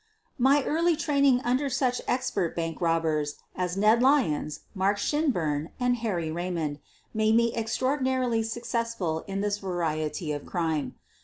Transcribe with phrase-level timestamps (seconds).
[0.39, 6.31] My early training under such expert bank robbers as Ned Lyons, Mark Shinburn, and Harry
[6.31, 6.79] Raymond
[7.13, 10.95] made me extraordinarily successful in this variety of crime.